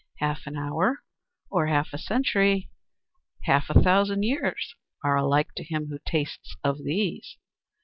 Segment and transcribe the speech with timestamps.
[0.17, 1.03] "Half an hour,
[1.51, 2.69] or half a century ay,
[3.43, 7.37] half a thousand years are alike to him who tastes of these.